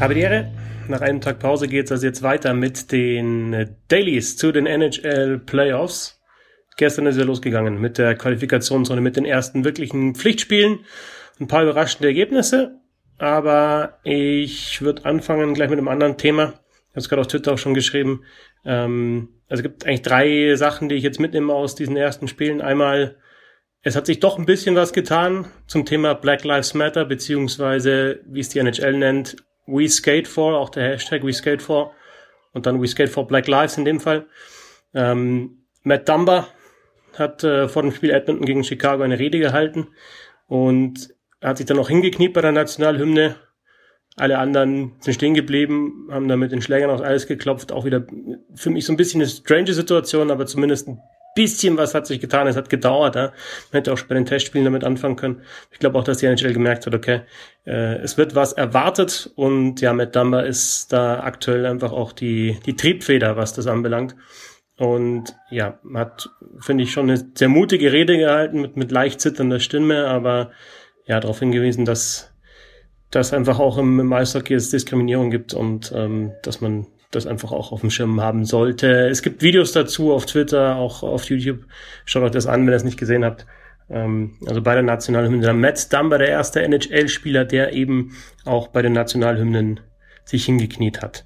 [0.00, 0.50] Habe die Ehre.
[0.88, 5.38] Nach einem Tag Pause geht es also jetzt weiter mit den Dailies zu den NHL
[5.38, 6.22] Playoffs.
[6.78, 10.86] Gestern ist ja losgegangen mit der Qualifikationsrunde, mit den ersten wirklichen Pflichtspielen.
[11.38, 12.80] Ein paar überraschende Ergebnisse.
[13.18, 16.54] Aber ich würde anfangen gleich mit einem anderen Thema.
[16.88, 18.24] Ich habe es gerade auf Twitter auch schon geschrieben.
[18.64, 22.62] Ähm, also es gibt eigentlich drei Sachen, die ich jetzt mitnehme aus diesen ersten Spielen.
[22.62, 23.16] Einmal,
[23.82, 28.40] es hat sich doch ein bisschen was getan zum Thema Black Lives Matter, beziehungsweise, wie
[28.40, 29.36] es die NHL nennt,
[29.70, 31.92] We Skate For, auch der Hashtag We Skate For
[32.52, 34.26] und dann We Skate For Black Lives in dem Fall.
[34.94, 36.48] Ähm, Matt Dumba
[37.16, 39.88] hat äh, vor dem Spiel Edmonton gegen Chicago eine Rede gehalten
[40.46, 43.36] und hat sich dann noch hingekniet bei der Nationalhymne.
[44.16, 47.72] Alle anderen sind stehen geblieben, haben da mit den Schlägern aufs Eis geklopft.
[47.72, 48.04] Auch wieder
[48.54, 51.00] für mich so ein bisschen eine strange Situation, aber zumindest ein
[51.34, 52.46] bisschen was hat sich getan.
[52.46, 53.14] Es hat gedauert.
[53.14, 53.22] Ja.
[53.22, 53.32] Man
[53.72, 55.42] hätte auch bei den Testspielen damit anfangen können.
[55.70, 57.22] Ich glaube auch, dass die NHL gemerkt hat, okay,
[57.66, 62.58] äh, es wird was erwartet und ja, Matt Dumber ist da aktuell einfach auch die,
[62.66, 64.16] die Triebfeder, was das anbelangt.
[64.76, 69.60] Und ja, hat, finde ich, schon eine sehr mutige Rede gehalten mit, mit leicht zitternder
[69.60, 70.52] Stimme, aber
[71.06, 72.30] ja, darauf hingewiesen, dass
[73.10, 77.52] dass einfach auch im, im Eishockey es Diskriminierung gibt und ähm, dass man das einfach
[77.52, 79.08] auch auf dem Schirm haben sollte.
[79.08, 81.66] Es gibt Videos dazu auf Twitter, auch auf YouTube.
[82.04, 83.46] Schaut euch das an, wenn ihr es nicht gesehen habt.
[83.90, 85.52] Ähm, also bei der Nationalhymne.
[85.52, 89.80] Matt Dumber, der erste NHL-Spieler, der eben auch bei den Nationalhymnen
[90.24, 91.24] sich hingekniet hat.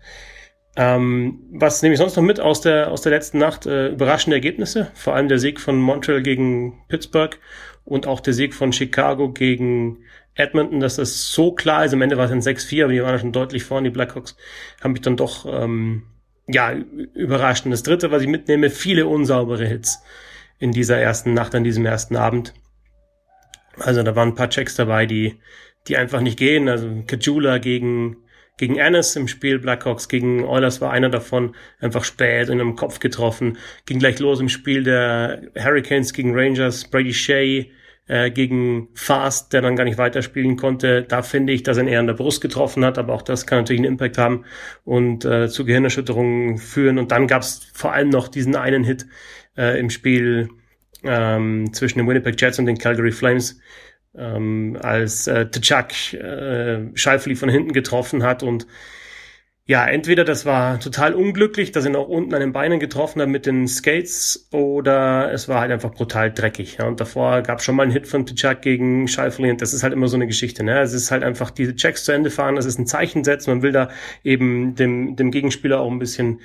[0.77, 3.67] Ähm, was nehme ich sonst noch mit aus der, aus der letzten Nacht?
[3.67, 7.39] Äh, überraschende Ergebnisse, vor allem der Sieg von Montreal gegen Pittsburgh
[7.85, 9.99] und auch der Sieg von Chicago gegen
[10.35, 11.93] Edmonton, dass das so klar ist.
[11.93, 13.89] Am Ende war es ein 6-4, aber die waren schon deutlich vorne.
[13.89, 14.37] Die Blackhawks
[14.83, 16.05] haben mich dann doch ähm,
[16.49, 17.65] ja überrascht.
[17.65, 20.03] Und das Dritte, was ich mitnehme, viele unsaubere Hits
[20.59, 22.55] in dieser ersten Nacht, an diesem ersten Abend.
[23.77, 25.39] Also da waren ein paar Checks dabei, die
[25.89, 26.69] die einfach nicht gehen.
[26.69, 28.17] Also Kajula gegen
[28.57, 33.01] gegen Ennis im Spiel, Blackhawks gegen Oilers war einer davon einfach spät in einem Kopf
[33.01, 33.59] getroffen.
[33.85, 37.65] Ging gleich los im Spiel der Hurricanes gegen Rangers, Brady Shea
[38.07, 41.03] äh, gegen Fast, der dann gar nicht weiterspielen konnte.
[41.03, 43.47] Da finde ich, dass er ihn eher an der Brust getroffen hat, aber auch das
[43.47, 44.45] kann natürlich einen Impact haben
[44.85, 46.99] und äh, zu Gehirnerschütterungen führen.
[46.99, 49.07] Und dann gab es vor allem noch diesen einen Hit
[49.57, 50.51] äh, im Spiel
[51.03, 53.59] ähm, zwischen den Winnipeg Jets und den Calgary Flames,
[54.17, 58.67] ähm, als äh, Tchak äh, Scheifeli von hinten getroffen hat und
[59.67, 63.29] ja, entweder das war total unglücklich, dass er auch unten an den Beinen getroffen hat
[63.29, 66.77] mit den Skates, oder es war halt einfach brutal dreckig.
[66.79, 66.87] Ja.
[66.87, 69.83] Und davor gab es schon mal einen Hit von Tchak gegen Scheifeli und das ist
[69.83, 70.65] halt immer so eine Geschichte.
[70.65, 70.81] Ne?
[70.81, 73.63] Es ist halt einfach diese Checks zu Ende fahren, das ist ein Zeichen setzen, man
[73.63, 73.89] will da
[74.23, 76.41] eben dem, dem Gegenspieler auch ein bisschen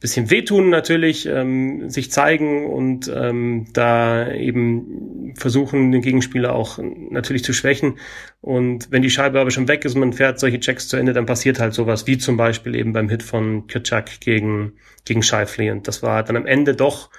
[0.00, 6.78] bisschen wehtun natürlich, ähm, sich zeigen und ähm, da eben versuchen, den Gegenspieler auch
[7.10, 7.98] natürlich zu schwächen.
[8.40, 11.12] Und wenn die Scheibe aber schon weg ist und man fährt solche Checks zu Ende,
[11.12, 15.70] dann passiert halt sowas, wie zum Beispiel eben beim Hit von Kitschak gegen, gegen Scheifli.
[15.70, 17.10] Und das war dann am Ende doch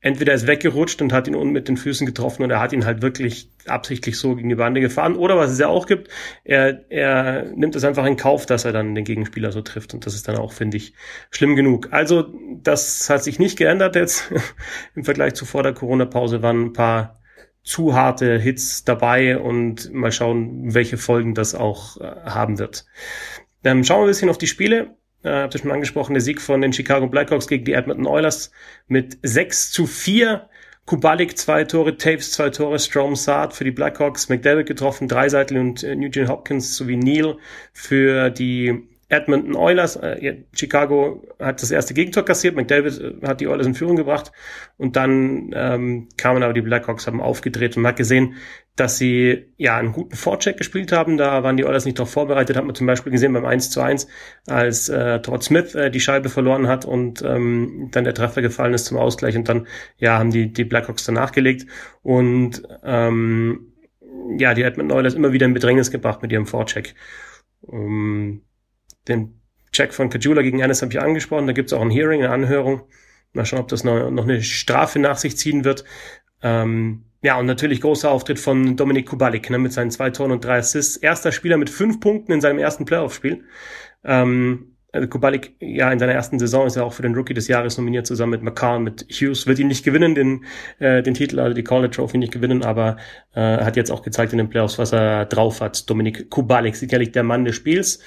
[0.00, 2.86] entweder ist weggerutscht und hat ihn unten mit den Füßen getroffen und er hat ihn
[2.86, 5.14] halt wirklich absichtlich so gegen die Bande gefahren.
[5.14, 6.08] Oder was es ja auch gibt,
[6.42, 9.92] er, er nimmt es einfach in Kauf, dass er dann den Gegenspieler so trifft.
[9.92, 10.94] Und das ist dann auch, finde ich,
[11.30, 11.88] schlimm genug.
[11.90, 12.32] Also
[12.62, 14.32] das hat sich nicht geändert jetzt.
[14.94, 17.20] Im Vergleich zu vor der Corona-Pause waren ein paar
[17.62, 22.86] zu harte Hits dabei und mal schauen, welche Folgen das auch äh, haben wird.
[23.62, 26.40] Dann schauen wir ein bisschen auf die Spiele äh, habt ihr schon angesprochen, der Sieg
[26.40, 28.50] von den Chicago Blackhawks gegen die Edmonton Oilers
[28.88, 30.48] mit 6 zu 4.
[30.86, 35.84] Kubalik zwei Tore, Taves zwei Tore, Strom Saad für die Blackhawks, McDavid getroffen, Dreiseitel und
[35.84, 37.36] äh, Eugene Hopkins sowie Neal
[37.72, 39.96] für die Edmonton Oilers.
[39.96, 44.32] Äh, Chicago hat das erste Gegentor kassiert, McDavid äh, hat die Oilers in Führung gebracht
[44.78, 48.34] und dann ähm, kamen aber die Blackhawks, haben aufgedreht und man hat gesehen,
[48.76, 51.16] dass sie ja einen guten Vorcheck gespielt haben.
[51.16, 53.80] Da waren die Oilers nicht darauf vorbereitet, hat man zum Beispiel gesehen beim 1 zu
[53.80, 54.06] 1,
[54.46, 58.74] als äh, Todd Smith äh, die Scheibe verloren hat und ähm, dann der Treffer gefallen
[58.74, 59.66] ist zum Ausgleich und dann
[59.98, 61.66] ja haben die, die Blackhawks danach gelegt
[62.02, 63.72] und ähm,
[64.38, 66.94] ja, die Edmonton Oilers immer wieder in Bedrängnis gebracht mit ihrem Vorcheck.
[67.62, 68.42] Um,
[69.08, 69.40] den
[69.72, 71.46] Check von Kajula gegen Ennis habe ich angesprochen.
[71.46, 72.82] Da gibt es auch ein Hearing, eine Anhörung.
[73.32, 75.84] Mal schauen, ob das noch, noch eine Strafe nach sich ziehen wird.
[76.42, 80.44] Ähm, ja, und natürlich großer Auftritt von Dominik Kubalik ne, mit seinen zwei Toren und
[80.44, 80.96] drei Assists.
[80.96, 83.44] Erster Spieler mit fünf Punkten in seinem ersten Playoff-Spiel.
[84.04, 87.46] Ähm, also Kubalik, ja, in seiner ersten Saison ist er auch für den Rookie des
[87.46, 89.46] Jahres nominiert, zusammen mit McCann, mit Hughes.
[89.46, 90.44] Wird ihn nicht gewinnen, den,
[90.80, 92.96] äh, den Titel, also die College Trophy nicht gewinnen, aber
[93.34, 95.88] äh, hat jetzt auch gezeigt in den Playoffs, was er drauf hat.
[95.88, 98.00] Dominik Kubalik, sicherlich der Mann des Spiels.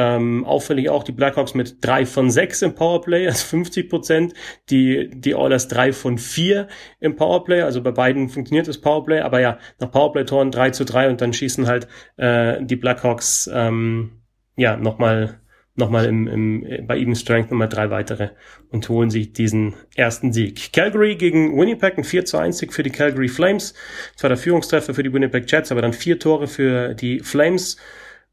[0.00, 4.34] Ähm, auffällig auch die Blackhawks mit drei von sechs im Powerplay, also 50 Prozent.
[4.70, 6.68] Die, die Oilers drei von vier
[7.00, 7.62] im Powerplay.
[7.62, 9.22] Also bei beiden funktioniert das Powerplay.
[9.22, 14.22] Aber ja, nach Powerplay-Toren drei zu drei und dann schießen halt äh, die Blackhawks ähm,
[14.54, 15.40] ja, nochmal
[15.74, 18.30] nochmal im, im, bei Even Strength nochmal drei weitere
[18.70, 20.72] und holen sich diesen ersten Sieg.
[20.72, 23.74] Calgary gegen Winnipeg, ein 4 zu 1 Sieg für die Calgary Flames.
[24.14, 27.78] Zwar der Führungstreffer für die Winnipeg Jets, aber dann vier Tore für die Flames.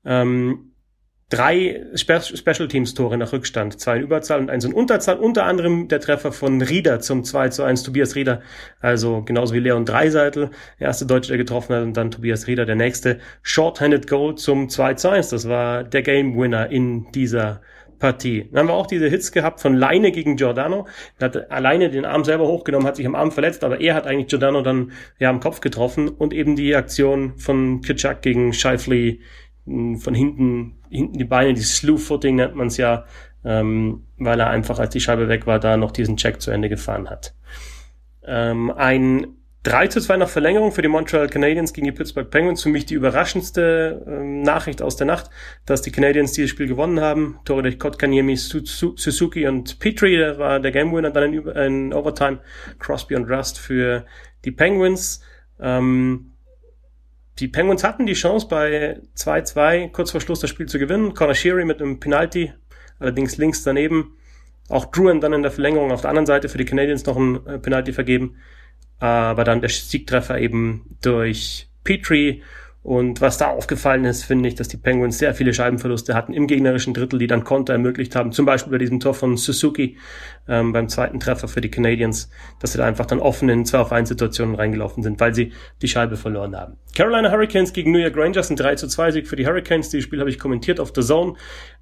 [0.06, 0.75] Ähm,
[1.30, 5.46] drei Spe Special Teams Tore nach Rückstand, zwei in Überzahl und eins in Unterzahl, unter
[5.46, 8.42] anderem der Treffer von Rieder zum 2 zu 1, Tobias Rieder,
[8.80, 12.66] also genauso wie Leon Dreiseitel, der erste Deutsche, der getroffen hat und dann Tobias Rieder,
[12.66, 13.20] der nächste.
[13.42, 17.62] Short-Handed Goal zum 2 zu 1, das war der Game Winner in dieser
[17.98, 18.50] Partie.
[18.52, 20.86] Dann haben wir auch diese Hits gehabt von Leine gegen Giordano.
[21.18, 24.06] Er hat alleine den Arm selber hochgenommen, hat sich am Arm verletzt, aber er hat
[24.06, 26.10] eigentlich Giordano dann ja am Kopf getroffen.
[26.10, 29.22] Und eben die Aktion von Kitschak gegen Scheifli
[29.66, 33.06] von hinten, hinten die Beine, die Slew-Footing nennt man es ja,
[33.44, 36.70] ähm, weil er einfach, als die Scheibe weg war, da noch diesen Check zu Ende
[36.70, 37.36] gefahren hat.
[38.26, 39.28] Ähm, ein
[39.66, 42.62] 3 zu 2 nach Verlängerung für die Montreal Canadiens gegen die Pittsburgh Penguins.
[42.62, 45.32] Für mich die überraschendste ähm, Nachricht aus der Nacht,
[45.66, 47.40] dass die Canadiens dieses Spiel gewonnen haben.
[47.46, 52.42] Tore durch Kotkaniemi, Suzuki und Petrie, der war der Game Winner dann in, in Overtime.
[52.78, 54.06] Crosby und Rust für
[54.46, 55.22] die Penguins.
[55.60, 56.35] Ähm,
[57.40, 61.14] die Penguins hatten die Chance bei 2-2 kurz vor Schluss das Spiel zu gewinnen.
[61.14, 62.54] Connor Sheary mit einem Penalty,
[63.00, 64.16] allerdings links daneben.
[64.70, 67.46] Auch Druin dann in der Verlängerung auf der anderen Seite für die Canadiens noch ein
[67.46, 68.38] äh, Penalty vergeben.
[69.00, 72.42] Aber dann der Siegtreffer eben durch Petrie
[72.86, 76.46] und was da aufgefallen ist, finde ich, dass die Penguins sehr viele Scheibenverluste hatten im
[76.46, 78.32] gegnerischen Drittel, die dann Konter ermöglicht haben.
[78.32, 79.98] Zum Beispiel bei diesem Tor von Suzuki
[80.48, 83.80] ähm, beim zweiten Treffer für die Canadiens, dass sie da einfach dann offen in 2
[83.80, 86.78] auf 1 Situationen reingelaufen sind, weil sie die Scheibe verloren haben.
[86.96, 89.90] Carolina Hurricanes gegen New York Rangers, ein 3 zu 2 Sieg für die Hurricanes.
[89.90, 91.34] Dieses Spiel habe ich kommentiert auf The Zone.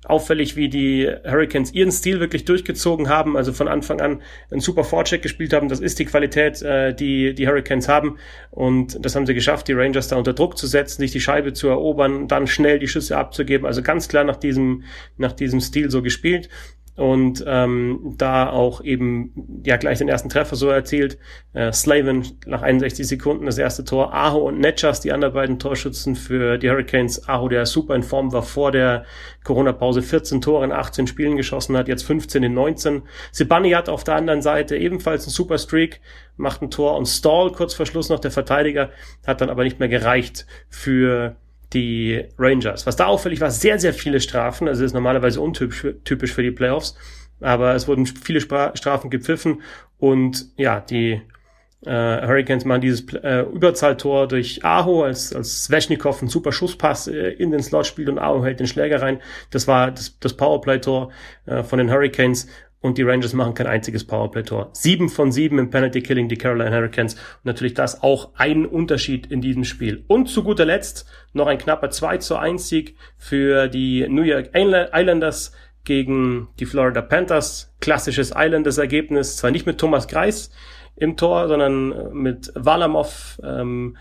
[0.06, 4.22] Auffällig, wie die Hurricanes ihren Stil wirklich durchgezogen haben, also von Anfang an
[4.52, 5.70] einen super Vorcheck gespielt haben.
[5.70, 8.18] Das ist die Qualität, äh, die die Hurricanes haben.
[8.50, 11.54] Und das haben sie geschafft, die Rangers da unter Druck zu setzen, sich die Scheibe
[11.54, 13.66] zu erobern, dann schnell die Schüsse abzugeben.
[13.66, 14.84] Also ganz klar nach diesem,
[15.18, 16.50] nach diesem Stil so gespielt
[16.96, 21.18] und ähm, da auch eben ja gleich den ersten Treffer so erzielt.
[21.54, 24.14] Äh, Slavin nach 61 Sekunden das erste Tor.
[24.14, 27.28] Aho und Netschas, die anderen beiden Torschützen für die Hurricanes.
[27.28, 29.06] Aho, der super in Form war vor der
[29.44, 33.02] Corona-Pause, 14 Tore in 18 Spielen geschossen hat, jetzt 15 in 19.
[33.32, 36.00] Sibani hat auf der anderen Seite ebenfalls einen super Streak,
[36.38, 38.92] macht ein Tor und Stall kurz vor Schluss noch der Verteidiger,
[39.26, 41.38] hat dann aber nicht mehr gereicht für
[41.74, 42.86] die Rangers.
[42.86, 44.68] Was da auffällig war, sehr, sehr viele Strafen.
[44.68, 46.96] Also ist normalerweise untypisch für die Playoffs.
[47.40, 49.62] Aber es wurden viele Strafen gepfiffen
[49.98, 51.22] und ja, die
[51.86, 57.30] äh, Hurricanes machen dieses äh, Überzahltor durch Aho, als, als Sveshnikov einen super Schusspass äh,
[57.32, 59.20] in den Slot spielt und Aho hält den Schläger rein.
[59.50, 61.12] Das war das, das Powerplay-Tor
[61.46, 62.48] äh, von den Hurricanes
[62.84, 64.70] und die Rangers machen kein einziges Powerplay-Tor.
[64.74, 67.14] Sieben von sieben im Penalty-Killing, die Carolina Hurricanes.
[67.14, 70.04] Und natürlich das auch ein Unterschied in diesem Spiel.
[70.08, 74.50] Und zu guter Letzt noch ein knapper 2 zu 1 Sieg für die New York
[74.54, 75.54] Islanders
[75.86, 77.74] gegen die Florida Panthers.
[77.80, 80.52] Klassisches Islanders-Ergebnis, zwar nicht mit Thomas Greis
[80.98, 83.40] im Tor, sondern mit Valamov.
[83.46, 83.96] Ähm,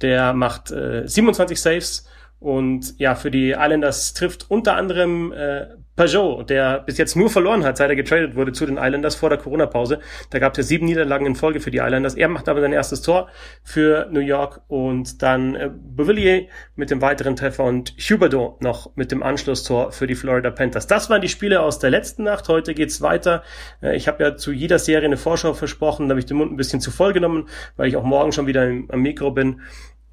[0.00, 2.08] der macht äh, 27 Saves
[2.38, 5.66] und ja, für die Islanders trifft unter anderem äh,
[5.96, 9.30] Peugeot, der bis jetzt nur verloren hat, seit er getradet wurde zu den Islanders vor
[9.30, 10.00] der Corona-Pause.
[10.28, 12.14] Da gab es ja sieben Niederlagen in Folge für die Islanders.
[12.14, 13.28] Er macht aber sein erstes Tor
[13.64, 19.10] für New York und dann äh, Beauvillier mit dem weiteren Treffer und Huberdeau noch mit
[19.10, 20.86] dem Anschlusstor für die Florida Panthers.
[20.86, 22.48] Das waren die Spiele aus der letzten Nacht.
[22.48, 23.42] Heute geht's weiter.
[23.82, 26.52] Äh, ich habe ja zu jeder Serie eine Vorschau versprochen, da habe ich den Mund
[26.52, 29.62] ein bisschen zu voll genommen, weil ich auch morgen schon wieder am Mikro bin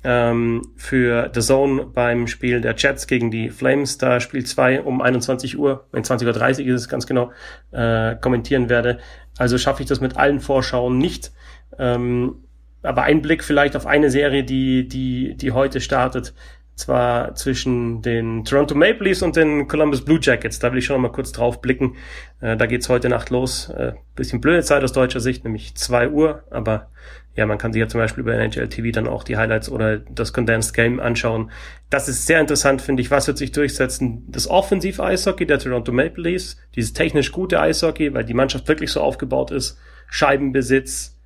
[0.03, 5.01] ähm, für The Zone beim Spiel der Jets gegen die Flames, da Spiel 2 um
[5.01, 7.31] 21 Uhr, wenn 20.30 Uhr ist es ganz genau,
[7.71, 8.99] äh, kommentieren werde.
[9.37, 11.31] Also schaffe ich das mit allen Vorschauen nicht.
[11.79, 12.43] Ähm,
[12.81, 16.33] aber ein Blick vielleicht auf eine Serie, die, die, die heute startet,
[16.75, 20.59] zwar zwischen den Toronto Maple Leafs und den Columbus Blue Jackets.
[20.59, 21.95] Da will ich schon mal kurz drauf blicken.
[22.41, 23.69] Äh, da geht's heute Nacht los.
[23.69, 26.89] Äh, bisschen blöde Zeit aus deutscher Sicht, nämlich zwei Uhr, aber
[27.35, 29.97] ja, man kann sich ja zum Beispiel über NHL TV dann auch die Highlights oder
[29.97, 31.49] das Condensed Game anschauen.
[31.89, 33.09] Das ist sehr interessant, finde ich.
[33.09, 34.23] Was wird sich durchsetzen?
[34.27, 39.01] Das Offensiv-Eishockey der Toronto Maple Leafs, dieses technisch gute Eishockey, weil die Mannschaft wirklich so
[39.01, 39.79] aufgebaut ist.
[40.07, 41.17] Scheibenbesitz,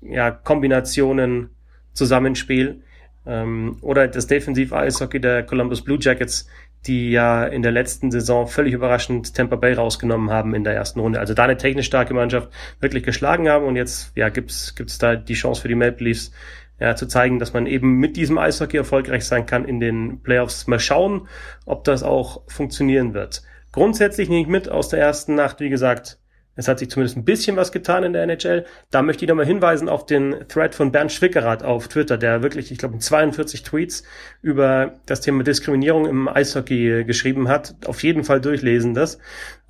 [0.00, 1.50] ja, Kombinationen,
[1.92, 2.82] Zusammenspiel.
[3.26, 6.46] Ähm, oder das Defensiv-Eishockey der Columbus Blue Jackets,
[6.86, 11.00] die ja in der letzten Saison völlig überraschend Tampa Bay rausgenommen haben in der ersten
[11.00, 11.20] Runde.
[11.20, 12.48] Also da eine technisch starke Mannschaft
[12.80, 16.32] wirklich geschlagen haben und jetzt ja gibt's gibt's da die Chance für die Maple Leafs
[16.80, 20.66] ja, zu zeigen, dass man eben mit diesem Eishockey erfolgreich sein kann in den Playoffs.
[20.66, 21.28] Mal schauen,
[21.66, 23.42] ob das auch funktionieren wird.
[23.72, 26.18] Grundsätzlich nehme ich mit aus der ersten Nacht, wie gesagt,
[26.56, 28.66] Es hat sich zumindest ein bisschen was getan in der NHL.
[28.90, 32.70] Da möchte ich nochmal hinweisen auf den Thread von Bernd Schwickerath auf Twitter, der wirklich,
[32.72, 34.02] ich glaube, 42 Tweets
[34.42, 37.76] über das Thema Diskriminierung im Eishockey geschrieben hat.
[37.86, 39.18] Auf jeden Fall durchlesen das,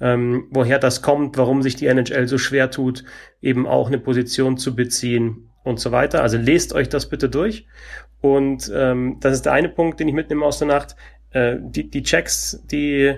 [0.00, 3.04] ähm, woher das kommt, warum sich die NHL so schwer tut,
[3.40, 6.22] eben auch eine Position zu beziehen und so weiter.
[6.22, 7.66] Also lest euch das bitte durch.
[8.20, 10.96] Und ähm, das ist der eine Punkt, den ich mitnehme aus der Nacht.
[11.30, 13.14] Äh, die, die Checks, die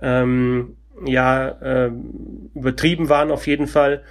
[0.00, 1.90] ähm, ja äh,
[2.54, 4.02] übertrieben waren auf jeden Fall.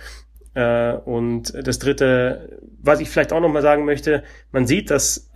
[0.53, 5.31] Äh, und das dritte, was ich vielleicht auch nochmal sagen möchte, man sieht, dass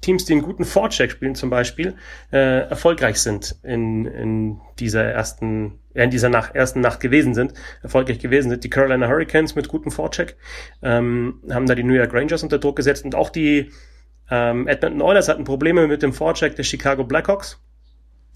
[0.00, 1.96] Teams, die einen guten Vorcheck spielen zum Beispiel,
[2.32, 8.18] äh, erfolgreich sind in, in dieser ersten, in dieser Nacht, ersten Nacht gewesen sind, erfolgreich
[8.18, 8.62] gewesen sind.
[8.62, 10.36] Die Carolina Hurricanes mit gutem Vorcheck
[10.82, 13.72] ähm, haben da die New York Rangers unter Druck gesetzt und auch die
[14.30, 17.60] ähm, Edmonton Oilers hatten Probleme mit dem Vorcheck der Chicago Blackhawks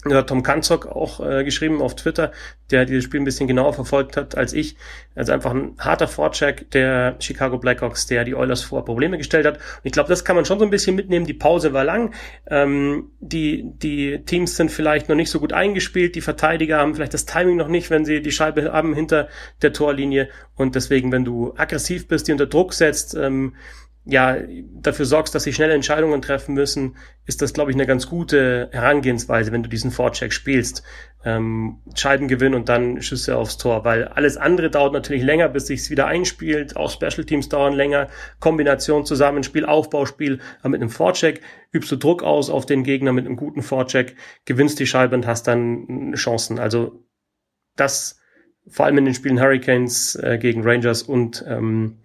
[0.09, 2.31] hat Tom Kanzok auch äh, geschrieben auf Twitter,
[2.71, 4.75] der dieses Spiel ein bisschen genauer verfolgt hat als ich.
[5.13, 9.57] Also einfach ein harter Vorcheck der Chicago Blackhawks, der die Oilers vor Probleme gestellt hat.
[9.57, 11.27] Und ich glaube, das kann man schon so ein bisschen mitnehmen.
[11.27, 12.15] Die Pause war lang.
[12.47, 16.15] Ähm, die, die Teams sind vielleicht noch nicht so gut eingespielt.
[16.15, 19.27] Die Verteidiger haben vielleicht das Timing noch nicht, wenn sie die Scheibe haben hinter
[19.61, 20.29] der Torlinie.
[20.55, 23.53] Und deswegen, wenn du aggressiv bist, die unter Druck setzt, ähm,
[24.03, 24.37] ja,
[24.81, 26.95] dafür sorgst, dass sie schnelle Entscheidungen treffen müssen,
[27.27, 30.81] ist das, glaube ich, eine ganz gute Herangehensweise, wenn du diesen Vorcheck spielst.
[31.23, 35.91] Ähm, Scheibengewinn und dann Schüsse aufs Tor, weil alles andere dauert natürlich länger, bis sich's
[35.91, 36.75] wieder einspielt.
[36.75, 38.07] Auch Special Teams dauern länger.
[38.39, 40.39] Kombination, Zusammenspiel, Aufbauspiel.
[40.61, 41.41] Aber mit einem Vorcheck
[41.71, 44.15] übst du Druck aus auf den Gegner mit einem guten Vorcheck,
[44.45, 46.57] gewinnst die Scheibe und hast dann Chancen.
[46.57, 47.05] Also
[47.75, 48.19] das
[48.67, 51.99] vor allem in den Spielen Hurricanes äh, gegen Rangers und ähm,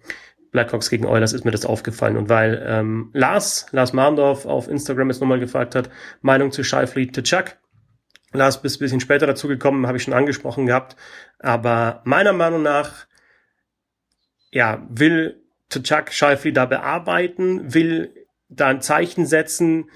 [0.57, 2.17] Blackhawks gegen Oilers ist mir das aufgefallen.
[2.17, 7.11] Und weil ähm, Lars, Lars Marndorf auf Instagram jetzt nochmal gefragt hat, Meinung zu Scheifli
[7.11, 7.57] to Chuck.
[8.33, 10.95] Lars ein bisschen später dazu gekommen, habe ich schon angesprochen gehabt.
[11.37, 13.05] Aber meiner Meinung nach,
[14.51, 19.91] ja, will Chuck Scheifli da bearbeiten, will da ein Zeichen setzen,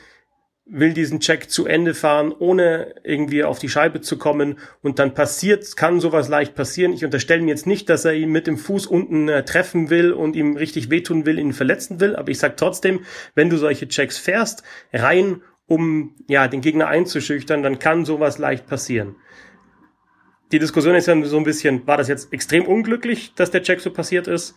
[0.65, 5.13] will diesen Check zu Ende fahren, ohne irgendwie auf die Scheibe zu kommen und dann
[5.13, 6.93] passiert, kann sowas leicht passieren.
[6.93, 10.13] Ich unterstelle ihm jetzt nicht, dass er ihn mit dem Fuß unten äh, treffen will
[10.13, 13.01] und ihm richtig wehtun will, ihn verletzen will, aber ich sag trotzdem,
[13.35, 14.63] wenn du solche Checks fährst,
[14.93, 19.15] rein um ja den Gegner einzuschüchtern, dann kann sowas leicht passieren.
[20.51, 23.79] Die Diskussion ist ja so ein bisschen, war das jetzt extrem unglücklich, dass der Check
[23.79, 24.55] so passiert ist?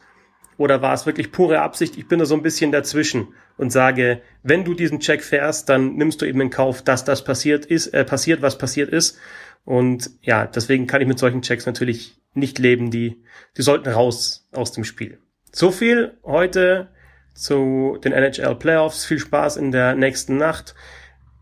[0.56, 1.96] Oder war es wirklich pure Absicht?
[1.96, 5.96] Ich bin da so ein bisschen dazwischen und sage, wenn du diesen Check fährst, dann
[5.96, 9.18] nimmst du eben in Kauf, dass das passiert ist, äh, passiert, was passiert ist.
[9.64, 12.90] Und ja, deswegen kann ich mit solchen Checks natürlich nicht leben.
[12.90, 13.22] Die,
[13.56, 15.18] die sollten raus aus dem Spiel.
[15.52, 16.88] So viel heute
[17.34, 19.04] zu den NHL Playoffs.
[19.04, 20.74] Viel Spaß in der nächsten Nacht.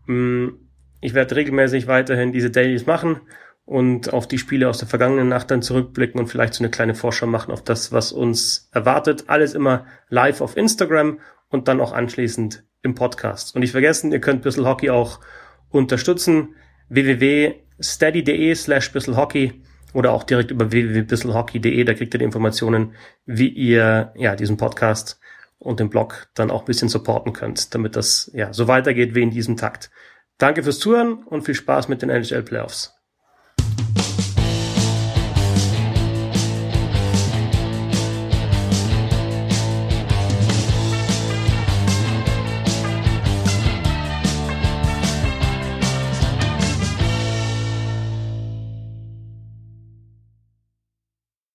[0.05, 0.49] Mm,
[1.01, 3.21] ich werde regelmäßig weiterhin diese Dailies machen
[3.65, 6.95] und auf die Spiele aus der vergangenen Nacht dann zurückblicken und vielleicht so eine kleine
[6.95, 9.25] Vorschau machen auf das, was uns erwartet.
[9.27, 13.55] Alles immer live auf Instagram und dann auch anschließend im Podcast.
[13.55, 15.19] Und nicht vergessen, ihr könnt Bissl Hockey auch
[15.69, 16.55] unterstützen.
[16.89, 21.83] www.steady.de slash Hockey oder auch direkt über www.bisselhockey.de.
[21.85, 25.19] Da kriegt ihr die Informationen, wie ihr ja diesen Podcast
[25.57, 29.23] und den Blog dann auch ein bisschen supporten könnt, damit das ja so weitergeht wie
[29.23, 29.91] in diesem Takt.
[30.37, 32.93] Danke fürs Zuhören und viel Spaß mit den NHL Playoffs.